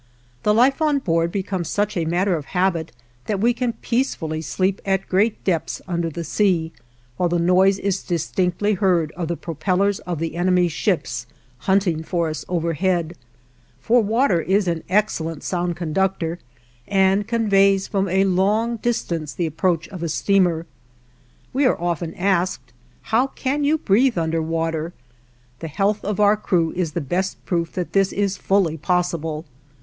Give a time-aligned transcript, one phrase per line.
[0.41, 2.91] The life on board becomes such a matter of habit
[3.27, 6.71] that we can peacefully sleep at great depths under the sea,
[7.17, 11.27] while the noise is distinctly heard of the propellers of the enemy's ships,
[11.69, 13.13] hunting for us overhead;
[13.79, 16.39] for water is an excellent sound conductor,
[16.87, 20.65] and conveys from a long distance the approach of a steamer.
[21.53, 22.73] We are often asked,
[23.03, 24.93] "How can you breathe under water?"
[25.59, 29.45] The health of our crew is the best proof that this is fully possible.